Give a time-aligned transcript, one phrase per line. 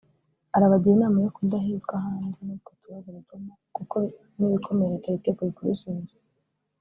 [0.55, 3.35] arabagira inama yo kudahezwa hanze n’utwo tubazo duto
[3.75, 3.95] kuko
[4.37, 6.15] n’ibikomeye leta yiteguye kubisubiza